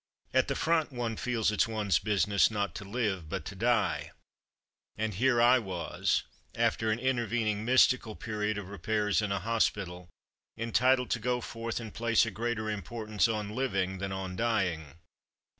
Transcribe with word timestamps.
At 0.33 0.47
the 0.47 0.55
front 0.55 0.91
one 0.91 1.15
feels 1.15 1.51
it's 1.51 1.67
one's 1.67 1.99
business 1.99 2.49
not 2.49 2.73
to 2.73 2.83
live, 2.83 3.29
but 3.29 3.45
to 3.45 3.55
die, 3.55 4.13
and 4.97 5.13
here 5.13 5.39
I 5.39 5.59
was, 5.59 6.23
after 6.55 6.89
an 6.89 6.97
intervening 6.97 7.63
mystical 7.63 8.15
period 8.15 8.57
of 8.57 8.69
repairs 8.71 9.21
in 9.21 9.31
a 9.31 9.37
hospital, 9.39 10.09
entitled 10.57 11.11
to 11.11 11.19
go 11.19 11.39
forth 11.39 11.79
and 11.79 11.93
place 11.93 12.25
a 12.25 12.31
greater 12.31 12.67
im 12.67 12.79
Begins 12.79 12.79
in 12.79 12.81
Hospital 12.81 13.15
5 13.15 13.17
portance 13.19 13.33
on 13.51 13.55
living 13.55 13.97
than 13.99 14.11
on 14.11 14.35
dying. 14.35 14.95